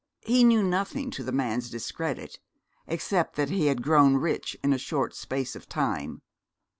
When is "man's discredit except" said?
1.31-3.35